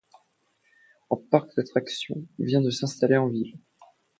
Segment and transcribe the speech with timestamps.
[1.11, 3.59] Un parc d'attractions vient de s'installer en ville.